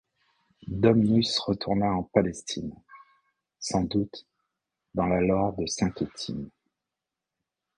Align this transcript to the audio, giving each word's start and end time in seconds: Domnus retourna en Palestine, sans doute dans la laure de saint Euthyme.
Domnus 0.65 1.37
retourna 1.37 1.91
en 1.93 2.01
Palestine, 2.01 2.73
sans 3.59 3.83
doute 3.83 4.25
dans 4.95 5.05
la 5.05 5.21
laure 5.21 5.53
de 5.57 5.67
saint 5.67 5.93
Euthyme. 6.01 6.49